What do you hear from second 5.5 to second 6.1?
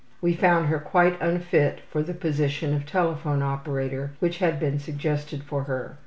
her.